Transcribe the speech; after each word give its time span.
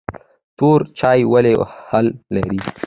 تور 0.57 0.79
چای 0.99 1.21
ولې 1.31 1.53
هل 1.89 2.05
لري؟ 2.35 2.59